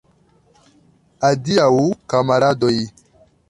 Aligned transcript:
Adiaŭ, 1.29 1.69
kamaradoj! 2.15 2.75